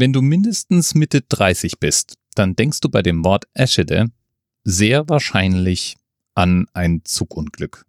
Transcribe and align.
Wenn 0.00 0.12
du 0.12 0.22
mindestens 0.22 0.94
Mitte 0.94 1.22
30 1.22 1.80
bist, 1.80 2.18
dann 2.36 2.54
denkst 2.54 2.78
du 2.78 2.88
bei 2.88 3.02
dem 3.02 3.24
Wort 3.24 3.46
Eschede 3.52 4.06
sehr 4.62 5.08
wahrscheinlich 5.08 5.96
an 6.36 6.66
ein 6.72 7.00
Zugunglück. 7.02 7.84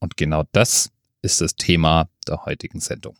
Und 0.00 0.16
genau 0.16 0.44
das 0.52 0.90
ist 1.20 1.42
das 1.42 1.54
Thema 1.54 2.08
der 2.26 2.46
heutigen 2.46 2.80
Sendung. 2.80 3.16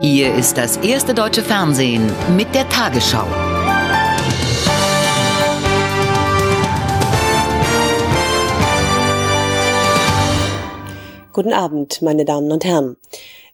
Hier 0.00 0.34
ist 0.34 0.58
das 0.58 0.78
erste 0.78 1.14
deutsche 1.14 1.42
Fernsehen 1.42 2.10
mit 2.36 2.52
der 2.56 2.68
Tagesschau. 2.68 3.28
Guten 11.32 11.52
Abend, 11.52 12.02
meine 12.02 12.24
Damen 12.24 12.50
und 12.50 12.64
Herren. 12.64 12.96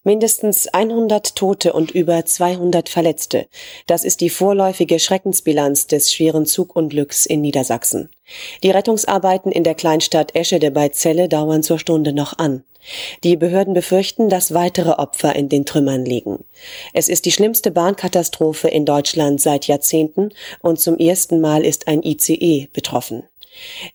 Mindestens 0.06 0.68
100 0.68 1.34
Tote 1.34 1.72
und 1.72 1.90
über 1.90 2.26
200 2.26 2.90
Verletzte. 2.90 3.46
Das 3.86 4.04
ist 4.04 4.20
die 4.20 4.28
vorläufige 4.28 4.98
Schreckensbilanz 4.98 5.86
des 5.86 6.12
schweren 6.12 6.44
Zugunglücks 6.44 7.24
in 7.24 7.40
Niedersachsen. 7.40 8.10
Die 8.62 8.70
Rettungsarbeiten 8.70 9.50
in 9.50 9.64
der 9.64 9.74
Kleinstadt 9.74 10.34
Eschede 10.34 10.70
bei 10.70 10.90
Celle 10.90 11.30
dauern 11.30 11.62
zur 11.62 11.78
Stunde 11.78 12.12
noch 12.12 12.36
an. 12.36 12.64
Die 13.22 13.36
Behörden 13.36 13.72
befürchten, 13.72 14.28
dass 14.28 14.52
weitere 14.52 14.90
Opfer 14.90 15.34
in 15.36 15.48
den 15.48 15.64
Trümmern 15.64 16.04
liegen. 16.04 16.44
Es 16.92 17.08
ist 17.08 17.24
die 17.24 17.32
schlimmste 17.32 17.70
Bahnkatastrophe 17.70 18.68
in 18.68 18.84
Deutschland 18.84 19.40
seit 19.40 19.66
Jahrzehnten 19.66 20.30
und 20.60 20.80
zum 20.80 20.98
ersten 20.98 21.40
Mal 21.40 21.64
ist 21.64 21.88
ein 21.88 22.02
ICE 22.02 22.68
betroffen. 22.74 23.22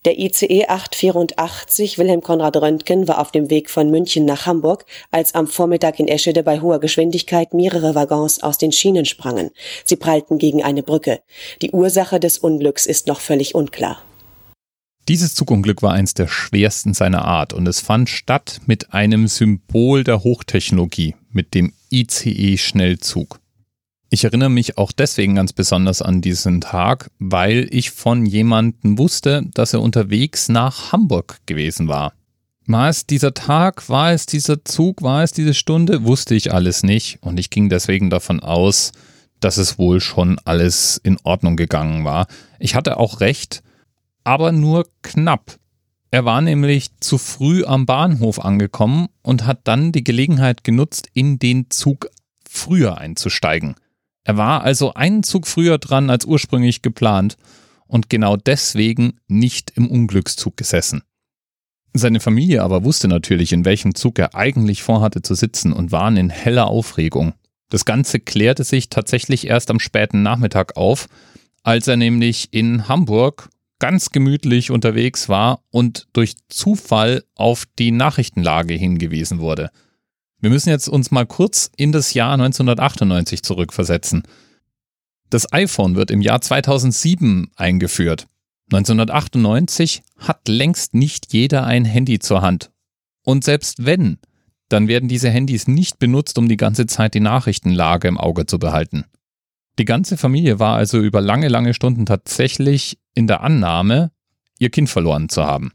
Der 0.06 0.20
ICE 0.20 0.66
884 0.68 1.98
Wilhelm 1.98 2.22
Konrad 2.22 2.58
Röntgen 2.58 3.08
war 3.08 3.20
auf 3.20 3.32
dem 3.32 3.50
Weg 3.50 3.70
von 3.70 3.90
München 3.90 4.26
nach 4.26 4.46
Hamburg, 4.46 4.86
als 5.12 5.36
am 5.36 5.48
Vormittag 5.48 6.00
in 6.00 6.08
Eschede 6.08 6.44
bei 6.44 6.62
hoher 6.62 6.80
Geschwindigkeit 6.80 7.54
mehrere 7.54 7.96
Waggons 7.96 8.42
aus 8.42 8.58
den 8.58 8.72
Schienen 8.72 9.06
sprangen. 9.06 9.52
Sie 9.86 9.96
prallten 9.96 10.38
gegen 10.38 10.64
eine 10.64 10.84
Brücke. 10.84 11.22
Die 11.62 11.72
Ursache 11.72 12.20
des 12.20 12.38
Unglücks 12.38 12.86
ist 12.86 13.08
noch 13.08 13.20
völlig 13.20 13.56
unklar. 13.56 14.02
Dieses 15.08 15.34
Zugunglück 15.34 15.82
war 15.82 15.94
eins 15.94 16.14
der 16.14 16.28
schwersten 16.28 16.94
seiner 16.94 17.26
Art 17.26 17.54
und 17.54 17.68
es 17.68 17.80
fand 17.80 18.10
statt 18.10 18.62
mit 18.68 18.94
einem 18.94 19.28
Symbol 19.28 20.04
der 20.04 20.24
Hochtechnologie, 20.24 21.16
mit 21.32 21.56
dem 21.56 21.74
ICE-Schnellzug. 21.90 23.40
Ich 24.12 24.24
erinnere 24.24 24.50
mich 24.50 24.80
auch 24.80 24.92
deswegen 24.92 25.36
ganz 25.36 25.54
besonders 25.54 26.02
an 26.02 26.22
diesen 26.22 26.62
Tag, 26.62 27.12
weil 27.20 27.68
ich 27.70 27.92
von 27.92 28.26
jemandem 28.26 28.98
wusste, 28.98 29.44
dass 29.54 29.74
er 29.74 29.82
unterwegs 29.82 30.50
nach 30.50 30.92
Hamburg 30.92 31.38
gewesen 31.46 31.88
war. 31.88 32.14
War 32.66 32.90
es 32.90 33.06
dieser 33.06 33.36
Tag, 33.36 33.88
war 33.88 34.12
es 34.12 34.26
dieser 34.26 34.66
Zug, 34.66 35.04
war 35.04 35.24
es 35.24 35.32
diese 35.32 35.54
Stunde, 35.54 36.06
wusste 36.06 36.34
ich 36.34 36.52
alles 36.52 36.82
nicht 36.82 37.20
und 37.22 37.40
ich 37.40 37.52
ging 37.52 37.70
deswegen 37.70 38.10
davon 38.10 38.40
aus, 38.40 38.94
dass 39.40 39.58
es 39.58 39.78
wohl 39.78 40.02
schon 40.02 40.40
alles 40.44 41.00
in 41.04 41.18
Ordnung 41.24 41.56
gegangen 41.56 42.04
war. 42.04 42.26
Ich 42.58 42.74
hatte 42.74 42.98
auch 42.98 43.22
recht, 43.22 43.62
aber 44.24 44.52
nur 44.52 44.88
knapp. 45.04 45.58
Er 46.10 46.26
war 46.26 46.42
nämlich 46.42 46.90
zu 47.00 47.20
früh 47.20 47.64
am 47.64 47.86
Bahnhof 47.86 48.44
angekommen 48.44 49.10
und 49.22 49.46
hat 49.46 49.62
dann 49.66 49.92
die 49.92 50.04
Gelegenheit 50.04 50.64
genutzt, 50.64 51.10
in 51.14 51.38
den 51.38 51.70
Zug 51.70 52.10
früher 52.50 52.98
einzusteigen. 52.98 53.76
Er 54.30 54.38
war 54.38 54.62
also 54.62 54.94
einen 54.94 55.24
Zug 55.24 55.48
früher 55.48 55.80
dran 55.80 56.12
als 56.12 56.24
ursprünglich 56.24 56.84
geplant 56.84 57.36
und 57.88 58.12
genau 58.12 58.38
deswegen 58.38 59.20
nicht 59.28 59.72
im 59.72 59.90
Unglückszug 59.90 60.56
gesessen. 60.56 61.02
Seine 61.96 62.20
Familie 62.20 62.62
aber 62.62 62.84
wusste 62.84 63.08
natürlich, 63.08 63.54
in 63.54 63.66
welchem 63.66 63.96
Zug 63.96 64.20
er 64.20 64.36
eigentlich 64.36 64.84
vorhatte 64.84 65.24
zu 65.24 65.34
sitzen 65.34 65.74
und 65.74 65.92
waren 65.92 66.16
in 66.16 66.30
heller 66.30 66.68
Aufregung. 66.68 67.34
Das 67.70 67.86
Ganze 67.86 68.20
klärte 68.20 68.64
sich 68.64 68.90
tatsächlich 68.90 69.48
erst 69.48 69.72
am 69.72 69.80
späten 69.80 70.22
Nachmittag 70.22 70.78
auf, 70.78 71.08
als 71.64 71.88
er 71.88 71.98
nämlich 71.98 72.50
in 72.52 72.88
Hamburg 72.88 73.50
ganz 73.80 74.12
gemütlich 74.12 74.70
unterwegs 74.70 75.28
war 75.28 75.64
und 75.72 76.08
durch 76.14 76.36
Zufall 76.50 77.24
auf 77.34 77.66
die 77.80 77.90
Nachrichtenlage 77.90 78.76
hingewiesen 78.76 79.40
wurde. 79.40 79.72
Wir 80.42 80.50
müssen 80.50 80.70
jetzt 80.70 80.88
uns 80.88 81.12
mal 81.12 81.26
kurz 81.26 81.70
in 81.76 81.92
das 81.92 82.14
Jahr 82.14 82.34
1998 82.34 83.44
zurückversetzen. 83.44 84.24
Das 85.30 85.52
iPhone 85.52 85.96
wird 85.96 86.12
im 86.12 86.22
Jahr 86.22 86.42
2007 86.42 87.52
eingeführt. 87.56 88.28
1998 88.72 90.04
hat 90.18 90.48
längst 90.48 90.94
nicht 90.94 91.34
jeder 91.34 91.66
ein 91.66 91.86
Handy 91.86 92.20
zur 92.20 92.42
Hand. 92.42 92.72
Und 93.24 93.44
selbst 93.44 93.86
wenn, 93.86 94.20
dann 94.70 94.88
werden 94.88 95.10
diese 95.10 95.30
Handys 95.30 95.68
nicht 95.68 96.00
benutzt, 96.00 96.38
um 96.38 96.48
die 96.48 96.58
ganze 96.58 96.86
Zeit 96.86 97.16
die 97.16 97.20
Nachrichtenlage 97.20 98.08
im 98.08 98.18
Auge 98.18 98.46
zu 98.46 98.60
behalten. 98.60 99.06
Die 99.78 99.86
ganze 99.86 100.18
Familie 100.18 100.60
war 100.60 100.76
also 100.76 101.00
über 101.00 101.22
lange, 101.22 101.48
lange 101.48 101.74
Stunden 101.74 102.06
tatsächlich 102.06 103.00
in 103.14 103.28
der 103.28 103.42
Annahme, 103.42 104.12
ihr 104.60 104.70
Kind 104.70 104.90
verloren 104.90 105.30
zu 105.30 105.46
haben. 105.46 105.72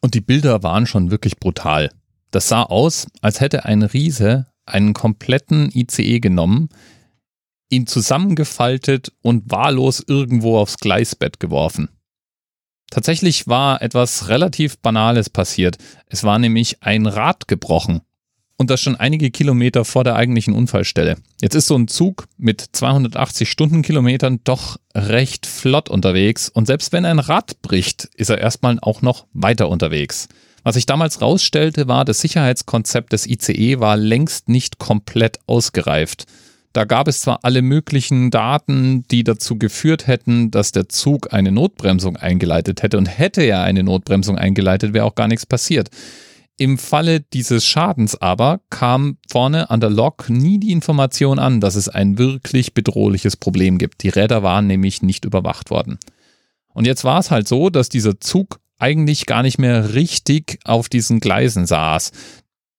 Und 0.00 0.14
die 0.14 0.20
Bilder 0.20 0.62
waren 0.62 0.86
schon 0.86 1.10
wirklich 1.10 1.38
brutal. 1.38 1.90
Das 2.36 2.48
sah 2.48 2.64
aus, 2.64 3.06
als 3.22 3.40
hätte 3.40 3.64
ein 3.64 3.82
Riese 3.82 4.44
einen 4.66 4.92
kompletten 4.92 5.70
ICE 5.72 6.20
genommen, 6.20 6.68
ihn 7.70 7.86
zusammengefaltet 7.86 9.10
und 9.22 9.50
wahllos 9.50 10.04
irgendwo 10.06 10.58
aufs 10.58 10.76
Gleisbett 10.76 11.40
geworfen. 11.40 11.88
Tatsächlich 12.90 13.46
war 13.46 13.80
etwas 13.80 14.28
relativ 14.28 14.76
Banales 14.80 15.30
passiert. 15.30 15.78
Es 16.08 16.24
war 16.24 16.38
nämlich 16.38 16.82
ein 16.82 17.06
Rad 17.06 17.48
gebrochen. 17.48 18.02
Und 18.58 18.68
das 18.68 18.82
schon 18.82 18.96
einige 18.96 19.30
Kilometer 19.30 19.86
vor 19.86 20.04
der 20.04 20.16
eigentlichen 20.16 20.52
Unfallstelle. 20.52 21.16
Jetzt 21.40 21.54
ist 21.54 21.68
so 21.68 21.74
ein 21.74 21.88
Zug 21.88 22.28
mit 22.36 22.60
280 22.60 23.50
Stundenkilometern 23.50 24.40
doch 24.44 24.76
recht 24.94 25.46
flott 25.46 25.88
unterwegs. 25.88 26.50
Und 26.50 26.66
selbst 26.66 26.92
wenn 26.92 27.06
ein 27.06 27.18
Rad 27.18 27.62
bricht, 27.62 28.04
ist 28.14 28.28
er 28.28 28.36
erstmal 28.36 28.78
auch 28.82 29.00
noch 29.00 29.26
weiter 29.32 29.70
unterwegs. 29.70 30.28
Was 30.66 30.74
sich 30.74 30.86
damals 30.86 31.22
rausstellte, 31.22 31.86
war, 31.86 32.04
das 32.04 32.18
Sicherheitskonzept 32.18 33.12
des 33.12 33.28
ICE 33.28 33.78
war 33.78 33.96
längst 33.96 34.48
nicht 34.48 34.80
komplett 34.80 35.38
ausgereift. 35.46 36.24
Da 36.72 36.84
gab 36.84 37.06
es 37.06 37.20
zwar 37.20 37.38
alle 37.44 37.62
möglichen 37.62 38.32
Daten, 38.32 39.04
die 39.12 39.22
dazu 39.22 39.58
geführt 39.58 40.08
hätten, 40.08 40.50
dass 40.50 40.72
der 40.72 40.88
Zug 40.88 41.32
eine 41.32 41.52
Notbremsung 41.52 42.16
eingeleitet 42.16 42.82
hätte 42.82 42.98
und 42.98 43.06
hätte 43.06 43.42
er 43.42 43.62
eine 43.62 43.84
Notbremsung 43.84 44.38
eingeleitet, 44.38 44.92
wäre 44.92 45.04
auch 45.04 45.14
gar 45.14 45.28
nichts 45.28 45.46
passiert. 45.46 45.88
Im 46.58 46.78
Falle 46.78 47.20
dieses 47.20 47.64
Schadens 47.64 48.20
aber 48.20 48.58
kam 48.68 49.18
vorne 49.30 49.70
an 49.70 49.78
der 49.78 49.90
Lok 49.90 50.28
nie 50.28 50.58
die 50.58 50.72
Information 50.72 51.38
an, 51.38 51.60
dass 51.60 51.76
es 51.76 51.88
ein 51.88 52.18
wirklich 52.18 52.74
bedrohliches 52.74 53.36
Problem 53.36 53.78
gibt. 53.78 54.02
Die 54.02 54.08
Räder 54.08 54.42
waren 54.42 54.66
nämlich 54.66 55.00
nicht 55.00 55.26
überwacht 55.26 55.70
worden. 55.70 56.00
Und 56.74 56.88
jetzt 56.88 57.04
war 57.04 57.20
es 57.20 57.30
halt 57.30 57.46
so, 57.46 57.70
dass 57.70 57.88
dieser 57.88 58.18
Zug 58.18 58.58
eigentlich 58.78 59.26
gar 59.26 59.42
nicht 59.42 59.58
mehr 59.58 59.94
richtig 59.94 60.58
auf 60.64 60.88
diesen 60.88 61.20
Gleisen 61.20 61.66
saß. 61.66 62.12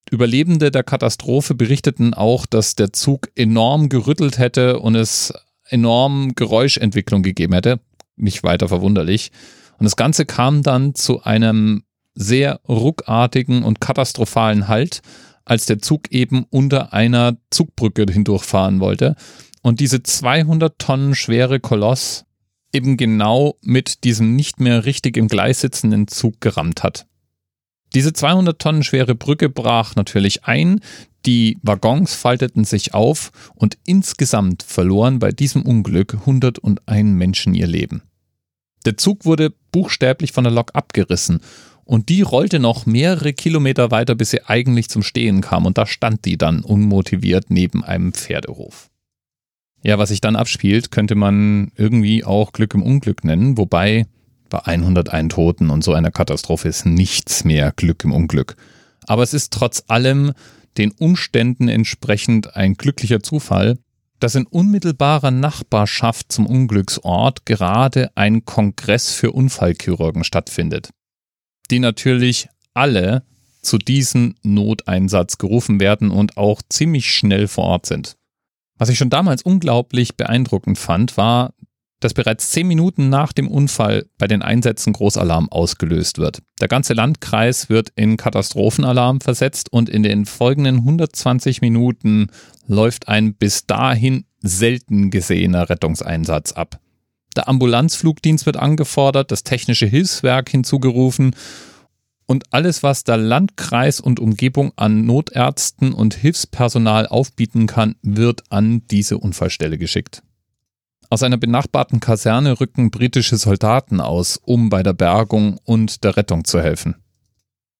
Überlebende 0.09 0.71
der 0.71 0.83
Katastrophe 0.83 1.53
berichteten 1.53 2.13
auch, 2.13 2.45
dass 2.45 2.75
der 2.75 2.93
Zug 2.93 3.29
enorm 3.35 3.89
gerüttelt 3.89 4.37
hätte 4.37 4.79
und 4.79 4.95
es 4.95 5.33
enorm 5.69 6.33
Geräuschentwicklung 6.35 7.23
gegeben 7.23 7.53
hätte. 7.53 7.79
Nicht 8.15 8.43
weiter 8.43 8.69
verwunderlich. 8.69 9.31
Und 9.79 9.83
das 9.83 9.95
Ganze 9.95 10.25
kam 10.25 10.63
dann 10.63 10.95
zu 10.95 11.23
einem 11.23 11.83
sehr 12.15 12.61
ruckartigen 12.67 13.63
und 13.63 13.81
katastrophalen 13.81 14.67
Halt, 14.67 15.01
als 15.45 15.65
der 15.65 15.79
Zug 15.79 16.11
eben 16.11 16.45
unter 16.49 16.93
einer 16.93 17.37
Zugbrücke 17.51 18.05
hindurchfahren 18.09 18.79
wollte. 18.79 19.15
Und 19.61 19.79
diese 19.79 20.03
200 20.03 20.79
Tonnen 20.79 21.15
schwere 21.15 21.59
Koloss 21.59 22.25
eben 22.73 22.97
genau 22.97 23.55
mit 23.61 24.03
diesem 24.03 24.35
nicht 24.35 24.59
mehr 24.59 24.85
richtig 24.85 25.17
im 25.17 25.27
Gleis 25.27 25.61
sitzenden 25.61 26.07
Zug 26.07 26.41
gerammt 26.41 26.83
hat. 26.83 27.07
Diese 27.93 28.13
200 28.13 28.59
Tonnen 28.59 28.83
schwere 28.83 29.15
Brücke 29.15 29.49
brach 29.49 29.95
natürlich 29.95 30.43
ein, 30.45 30.81
die 31.25 31.57
Waggons 31.61 32.15
falteten 32.15 32.63
sich 32.63 32.93
auf 32.93 33.31
und 33.55 33.77
insgesamt 33.85 34.63
verloren 34.63 35.19
bei 35.19 35.31
diesem 35.31 35.63
Unglück 35.63 36.13
101 36.13 36.77
Menschen 36.87 37.53
ihr 37.53 37.67
Leben. 37.67 38.03
Der 38.85 38.97
Zug 38.97 39.25
wurde 39.25 39.53
buchstäblich 39.71 40.31
von 40.31 40.43
der 40.43 40.53
Lok 40.53 40.71
abgerissen 40.73 41.41
und 41.83 42.09
die 42.09 42.21
rollte 42.21 42.59
noch 42.59 42.85
mehrere 42.85 43.33
Kilometer 43.33 43.91
weiter, 43.91 44.15
bis 44.15 44.31
sie 44.31 44.45
eigentlich 44.45 44.89
zum 44.89 45.03
Stehen 45.03 45.41
kam 45.41 45.65
und 45.65 45.77
da 45.77 45.85
stand 45.85 46.25
die 46.25 46.37
dann 46.37 46.61
unmotiviert 46.61 47.49
neben 47.49 47.83
einem 47.83 48.13
Pferdehof. 48.13 48.89
Ja, 49.87 49.97
was 49.97 50.09
sich 50.09 50.19
dann 50.19 50.35
abspielt, 50.35 50.91
könnte 50.91 51.15
man 51.15 51.71
irgendwie 51.77 52.25
auch 52.25 52.51
Glück 52.51 52.73
im 52.73 52.83
Unglück 52.83 53.23
nennen, 53.23 53.57
wobei 53.57 54.05
bei 54.49 54.59
101 54.65 55.33
Toten 55.33 55.69
und 55.69 55.81
so 55.81 55.93
einer 55.93 56.11
Katastrophe 56.11 56.67
ist 56.67 56.85
nichts 56.85 57.45
mehr 57.45 57.71
Glück 57.73 58.03
im 58.03 58.11
Unglück. 58.11 58.57
Aber 59.05 59.23
es 59.23 59.33
ist 59.33 59.53
trotz 59.53 59.85
allem 59.87 60.33
den 60.77 60.91
Umständen 60.91 61.69
entsprechend 61.69 62.53
ein 62.57 62.73
glücklicher 62.73 63.23
Zufall, 63.23 63.77
dass 64.19 64.35
in 64.35 64.45
unmittelbarer 64.45 65.31
Nachbarschaft 65.31 66.33
zum 66.33 66.47
Unglücksort 66.47 67.45
gerade 67.45 68.11
ein 68.15 68.43
Kongress 68.43 69.13
für 69.13 69.31
Unfallchirurgen 69.31 70.25
stattfindet, 70.25 70.89
die 71.71 71.79
natürlich 71.79 72.49
alle 72.73 73.23
zu 73.61 73.77
diesem 73.77 74.35
Noteinsatz 74.43 75.37
gerufen 75.37 75.79
werden 75.79 76.11
und 76.11 76.35
auch 76.35 76.61
ziemlich 76.67 77.09
schnell 77.09 77.47
vor 77.47 77.63
Ort 77.63 77.85
sind. 77.85 78.17
Was 78.77 78.89
ich 78.89 78.97
schon 78.97 79.09
damals 79.09 79.41
unglaublich 79.41 80.17
beeindruckend 80.17 80.77
fand, 80.77 81.17
war, 81.17 81.53
dass 81.99 82.13
bereits 82.13 82.51
zehn 82.51 82.67
Minuten 82.67 83.09
nach 83.09 83.33
dem 83.33 83.47
Unfall 83.47 84.05
bei 84.19 84.27
den 84.27 84.43
Einsätzen 84.43 84.93
Großalarm 84.93 85.49
ausgelöst 85.49 86.19
wird. 86.19 86.43
Der 86.61 86.67
ganze 86.67 86.93
Landkreis 86.93 87.69
wird 87.69 87.91
in 87.95 88.17
Katastrophenalarm 88.17 89.19
versetzt 89.19 89.71
und 89.71 89.89
in 89.89 90.03
den 90.03 90.25
folgenden 90.25 90.77
120 90.77 91.61
Minuten 91.61 92.27
läuft 92.67 93.07
ein 93.07 93.33
bis 93.33 93.65
dahin 93.65 94.25
selten 94.41 95.09
gesehener 95.09 95.69
Rettungseinsatz 95.69 96.51
ab. 96.51 96.79
Der 97.35 97.47
Ambulanzflugdienst 97.47 98.45
wird 98.45 98.57
angefordert, 98.57 99.31
das 99.31 99.43
technische 99.43 99.87
Hilfswerk 99.87 100.49
hinzugerufen 100.49 101.35
und 102.27 102.53
alles, 102.53 102.83
was 102.83 103.03
der 103.03 103.17
Landkreis 103.17 103.99
und 103.99 104.19
Umgebung 104.19 104.73
an 104.75 105.05
Notärzten 105.05 105.93
und 105.93 106.13
Hilfspersonal 106.13 107.07
aufbieten 107.07 107.65
kann, 107.65 107.95
wird 108.03 108.43
an 108.51 108.83
diese 108.91 109.17
Unfallstelle 109.17 109.77
geschickt. 109.77 110.21
Aus 111.09 111.23
einer 111.23 111.37
benachbarten 111.37 112.01
Kaserne 112.01 112.59
rücken 112.59 112.91
britische 112.91 113.37
Soldaten 113.37 114.01
aus, 114.01 114.37
um 114.43 114.69
bei 114.69 114.83
der 114.83 114.93
Bergung 114.93 115.57
und 115.63 116.03
der 116.03 116.17
Rettung 116.17 116.43
zu 116.43 116.61
helfen. 116.61 116.95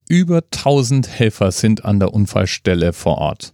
Über 0.07 0.37
1000 0.37 1.09
Helfer 1.09 1.51
sind 1.51 1.83
an 1.83 1.99
der 1.99 2.13
Unfallstelle 2.13 2.93
vor 2.93 3.17
Ort. 3.17 3.53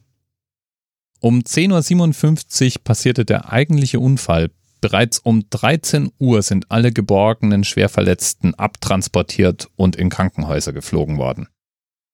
Um 1.20 1.40
10.57 1.40 2.76
Uhr 2.76 2.84
passierte 2.84 3.26
der 3.26 3.52
eigentliche 3.52 4.00
Unfall. 4.00 4.52
Bereits 4.84 5.18
um 5.18 5.50
13 5.50 6.12
Uhr 6.20 6.42
sind 6.42 6.70
alle 6.70 6.92
geborgenen 6.92 7.64
Schwerverletzten 7.64 8.54
abtransportiert 8.56 9.70
und 9.78 9.96
in 9.96 10.10
Krankenhäuser 10.10 10.74
geflogen 10.74 11.18
worden. 11.18 11.48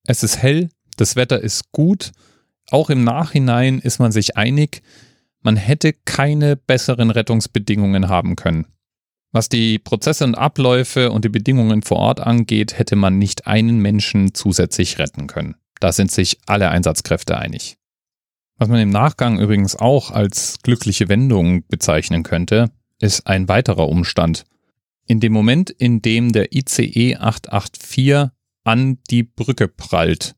Es 0.06 0.22
ist 0.22 0.38
hell, 0.38 0.70
das 0.96 1.16
Wetter 1.16 1.42
ist 1.42 1.72
gut, 1.72 2.12
auch 2.70 2.92
im 2.92 3.04
Nachhinein 3.04 3.80
ist 3.80 3.98
man 3.98 4.12
sich 4.12 4.38
einig, 4.38 4.84
man 5.42 5.56
hätte 5.56 5.94
keine 6.06 6.58
besseren 6.58 7.10
Rettungsbedingungen 7.10 8.08
haben 8.08 8.36
können. 8.36 8.68
Was 9.32 9.50
die 9.50 9.80
Prozesse 9.80 10.24
und 10.24 10.36
Abläufe 10.36 11.10
und 11.10 11.26
die 11.26 11.30
Bedingungen 11.30 11.82
vor 11.82 11.98
Ort 11.98 12.20
angeht, 12.20 12.78
hätte 12.78 12.96
man 12.96 13.18
nicht 13.18 13.48
einen 13.48 13.80
Menschen 13.80 14.36
zusätzlich 14.36 15.00
retten 15.00 15.26
können. 15.26 15.56
Da 15.80 15.92
sind 15.92 16.12
sich 16.12 16.38
alle 16.46 16.70
Einsatzkräfte 16.70 17.36
einig. 17.36 17.78
Was 18.60 18.68
man 18.68 18.82
im 18.82 18.90
Nachgang 18.90 19.40
übrigens 19.40 19.78
auch 19.78 20.12
als 20.12 20.60
glückliche 20.62 21.08
Wendung 21.08 21.66
bezeichnen 21.70 22.24
könnte, 22.24 22.70
ist 23.00 23.26
ein 23.26 23.48
weiterer 23.48 23.88
Umstand. 23.88 24.44
In 25.08 25.22
dem 25.22 25.32
Moment, 25.32 25.70
in 25.70 26.02
dem 26.02 26.34
der 26.34 26.54
ICE 26.54 27.16
884 27.16 28.32
an 28.66 28.98
die 29.10 29.24
Brücke 29.24 29.70
prallt, 29.70 30.36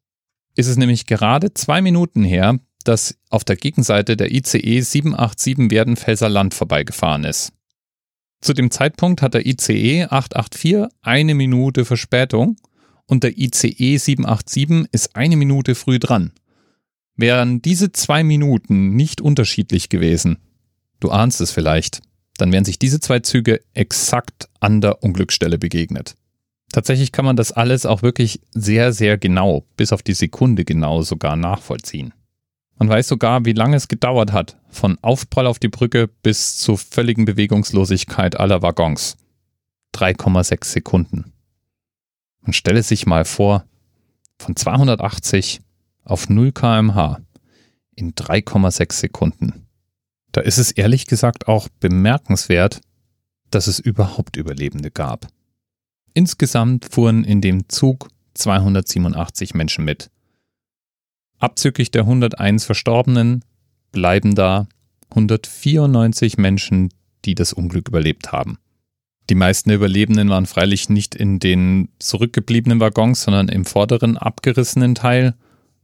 ist 0.55 0.67
es 0.67 0.77
nämlich 0.77 1.07
gerade 1.07 1.55
zwei 1.55 1.81
Minuten 1.81 2.23
her, 2.23 2.59
dass 2.83 3.17
auf 3.31 3.43
der 3.43 3.55
Gegenseite 3.55 4.15
der 4.15 4.31
ICE 4.31 4.81
787 4.81 5.71
Werdenfelser 5.71 6.29
Land 6.29 6.53
vorbeigefahren 6.53 7.23
ist. 7.23 7.53
Zu 8.39 8.53
dem 8.53 8.69
Zeitpunkt 8.69 9.23
hat 9.23 9.33
der 9.33 9.47
ICE 9.47 10.05
884 10.05 10.85
eine 11.01 11.33
Minute 11.33 11.85
Verspätung 11.85 12.55
und 13.07 13.23
der 13.23 13.35
ICE 13.35 13.97
787 13.97 14.87
ist 14.91 15.15
eine 15.15 15.37
Minute 15.37 15.73
früh 15.73 15.97
dran. 15.97 16.33
Wären 17.21 17.61
diese 17.61 17.91
zwei 17.91 18.23
Minuten 18.23 18.95
nicht 18.95 19.21
unterschiedlich 19.21 19.89
gewesen, 19.89 20.39
du 20.99 21.11
ahnst 21.11 21.39
es 21.39 21.51
vielleicht, 21.51 22.01
dann 22.37 22.51
wären 22.51 22.65
sich 22.65 22.79
diese 22.79 22.99
zwei 22.99 23.19
Züge 23.19 23.61
exakt 23.75 24.49
an 24.59 24.81
der 24.81 25.03
Unglücksstelle 25.03 25.59
begegnet. 25.59 26.15
Tatsächlich 26.73 27.11
kann 27.11 27.23
man 27.23 27.35
das 27.35 27.51
alles 27.51 27.85
auch 27.85 28.01
wirklich 28.01 28.41
sehr, 28.55 28.91
sehr 28.91 29.19
genau, 29.19 29.67
bis 29.77 29.93
auf 29.93 30.01
die 30.01 30.15
Sekunde 30.15 30.65
genau 30.65 31.03
sogar 31.03 31.35
nachvollziehen. 31.35 32.11
Man 32.79 32.89
weiß 32.89 33.09
sogar, 33.09 33.45
wie 33.45 33.53
lange 33.53 33.75
es 33.75 33.87
gedauert 33.87 34.31
hat, 34.31 34.57
von 34.69 34.97
Aufprall 35.03 35.45
auf 35.45 35.59
die 35.59 35.69
Brücke 35.69 36.07
bis 36.07 36.57
zur 36.57 36.79
völligen 36.79 37.25
Bewegungslosigkeit 37.25 38.39
aller 38.39 38.63
Waggons. 38.63 39.15
3,6 39.93 40.65
Sekunden. 40.65 41.33
Man 42.41 42.53
stelle 42.53 42.81
sich 42.81 43.05
mal 43.05 43.25
vor, 43.25 43.63
von 44.39 44.55
280 44.55 45.61
auf 46.11 46.29
0 46.29 46.51
kmh 46.51 47.21
in 47.95 48.13
3,6 48.13 48.93
Sekunden. 48.93 49.67
Da 50.31 50.41
ist 50.41 50.57
es 50.57 50.71
ehrlich 50.71 51.07
gesagt 51.07 51.47
auch 51.47 51.67
bemerkenswert, 51.79 52.81
dass 53.49 53.67
es 53.67 53.79
überhaupt 53.79 54.37
Überlebende 54.37 54.91
gab. 54.91 55.27
Insgesamt 56.13 56.85
fuhren 56.85 57.23
in 57.23 57.41
dem 57.41 57.69
Zug 57.69 58.09
287 58.33 59.53
Menschen 59.53 59.85
mit. 59.85 60.09
Abzüglich 61.39 61.91
der 61.91 62.03
101 62.03 62.65
Verstorbenen 62.65 63.43
bleiben 63.91 64.35
da 64.35 64.67
194 65.09 66.37
Menschen, 66.37 66.89
die 67.25 67.35
das 67.35 67.53
Unglück 67.53 67.87
überlebt 67.87 68.31
haben. 68.31 68.57
Die 69.29 69.35
meisten 69.35 69.69
Überlebenden 69.69 70.29
waren 70.29 70.45
freilich 70.45 70.89
nicht 70.89 71.15
in 71.15 71.39
den 71.39 71.89
zurückgebliebenen 71.99 72.79
Waggons, 72.79 73.23
sondern 73.23 73.47
im 73.47 73.65
vorderen 73.65 74.17
abgerissenen 74.17 74.95
Teil. 74.95 75.35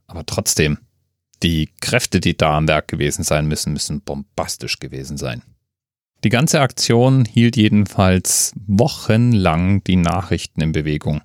Aber 0.08 0.26
trotzdem, 0.26 0.78
die 1.42 1.70
Kräfte, 1.80 2.18
die 2.18 2.36
da 2.36 2.56
am 2.56 2.66
Werk 2.66 2.88
gewesen 2.88 3.22
sein 3.22 3.46
müssen, 3.46 3.72
müssen 3.72 4.00
bombastisch 4.00 4.80
gewesen 4.80 5.16
sein. 5.16 5.42
Die 6.24 6.30
ganze 6.30 6.60
Aktion 6.60 7.24
hielt 7.24 7.56
jedenfalls 7.56 8.52
wochenlang 8.66 9.84
die 9.84 9.96
Nachrichten 9.96 10.60
in 10.60 10.72
Bewegung. 10.72 11.20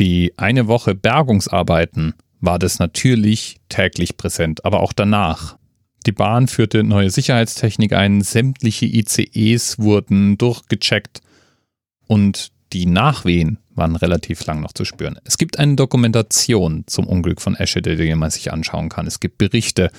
Die 0.00 0.32
eine 0.36 0.66
Woche 0.66 0.96
Bergungsarbeiten 0.96 2.14
war 2.40 2.58
das 2.58 2.80
natürlich 2.80 3.60
täglich 3.68 4.16
präsent, 4.16 4.64
aber 4.64 4.80
auch 4.80 4.92
danach. 4.92 5.56
Die 6.06 6.12
Bahn 6.12 6.48
führte 6.48 6.84
neue 6.84 7.10
Sicherheitstechnik 7.10 7.92
ein, 7.92 8.22
sämtliche 8.22 8.86
ICEs 8.86 9.78
wurden 9.78 10.38
durchgecheckt 10.38 11.20
und 12.06 12.50
die 12.72 12.86
Nachwehen 12.86 13.58
waren 13.78 13.96
relativ 13.96 14.44
lang 14.44 14.60
noch 14.60 14.72
zu 14.72 14.84
spüren. 14.84 15.18
Es 15.24 15.38
gibt 15.38 15.58
eine 15.58 15.76
Dokumentation 15.76 16.84
zum 16.86 17.06
Unglück 17.06 17.40
von 17.40 17.54
Eschede, 17.54 17.96
die 17.96 18.14
man 18.14 18.30
sich 18.30 18.52
anschauen 18.52 18.88
kann. 18.88 19.06
Es 19.06 19.20
gibt 19.20 19.38
Berichte. 19.38 19.90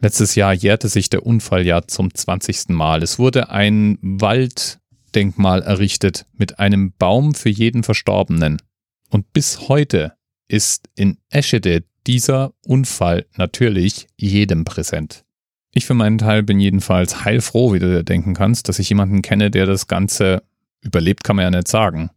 Letztes 0.00 0.34
Jahr 0.34 0.54
jährte 0.54 0.88
sich 0.88 1.10
der 1.10 1.26
Unfall 1.26 1.66
ja 1.66 1.82
zum 1.82 2.14
20. 2.14 2.68
Mal. 2.68 3.02
Es 3.02 3.18
wurde 3.18 3.50
ein 3.50 3.98
Walddenkmal 4.00 5.62
errichtet 5.62 6.26
mit 6.36 6.58
einem 6.58 6.92
Baum 6.92 7.34
für 7.34 7.50
jeden 7.50 7.82
Verstorbenen. 7.82 8.62
Und 9.10 9.32
bis 9.32 9.68
heute 9.68 10.14
ist 10.48 10.88
in 10.94 11.18
Eschede 11.28 11.84
dieser 12.06 12.52
Unfall 12.64 13.26
natürlich 13.36 14.06
jedem 14.16 14.64
präsent. 14.64 15.24
Ich 15.72 15.86
für 15.86 15.94
meinen 15.94 16.18
Teil 16.18 16.42
bin 16.42 16.58
jedenfalls 16.58 17.24
heilfroh, 17.24 17.72
wie 17.72 17.78
du 17.78 17.88
dir 17.88 18.02
denken 18.02 18.34
kannst, 18.34 18.68
dass 18.68 18.78
ich 18.78 18.88
jemanden 18.88 19.22
kenne, 19.22 19.50
der 19.50 19.66
das 19.66 19.86
Ganze 19.86 20.42
überlebt, 20.80 21.24
kann 21.24 21.36
man 21.36 21.44
ja 21.44 21.50
nicht 21.50 21.68
sagen, 21.68 22.10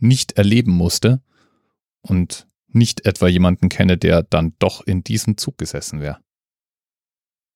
nicht 0.00 0.32
erleben 0.32 0.72
musste 0.72 1.22
und 2.00 2.46
nicht 2.68 3.06
etwa 3.06 3.28
jemanden 3.28 3.68
kenne, 3.68 3.96
der 3.96 4.22
dann 4.22 4.54
doch 4.58 4.82
in 4.86 5.02
diesem 5.02 5.36
Zug 5.36 5.58
gesessen 5.58 6.00
wäre. 6.00 6.18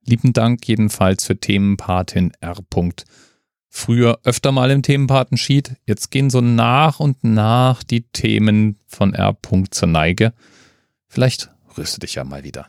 Lieben 0.04 0.32
Dank 0.32 0.66
jedenfalls 0.66 1.25
für 1.25 1.38
Themenpatin 1.38 2.32
R 2.40 2.56
früher 3.68 4.20
öfter 4.25 4.52
mal 4.52 4.70
im 4.70 4.82
Themenpatensheet. 4.82 5.76
Jetzt 5.87 6.11
gehen 6.11 6.28
so 6.28 6.40
nach 6.40 7.00
und 7.00 7.25
nach 7.25 7.82
die 7.82 8.02
Themen 8.02 8.78
von 8.87 9.14
R. 9.14 9.37
zur 9.70 9.88
Neige. 9.88 10.34
Vielleicht 11.08 11.50
rührst 11.76 11.96
du 11.96 12.00
dich 12.00 12.16
ja 12.16 12.25
mal 12.25 12.44
wieder. 12.44 12.68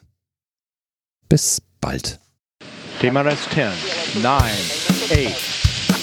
Bis 1.28 1.62
bald. 1.82 2.20
Thema 3.02 3.22
Rest 3.22 3.50
10, 3.54 3.68
9, 4.22 4.34
8. 4.34 5.54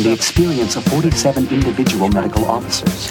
The 0.02 0.12
experience 0.12 0.76
of 0.76 0.84
47 0.84 1.50
individual 1.50 2.08
medical 2.10 2.44
officers. 2.44 3.10